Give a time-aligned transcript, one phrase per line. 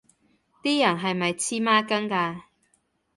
[0.63, 2.41] 啲人係咪黐孖筋㗎